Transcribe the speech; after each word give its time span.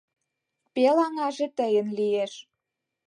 Пел 0.73 0.97
аҥаже 1.05 1.47
тыйын 1.57 1.87
лиеш. 1.97 2.33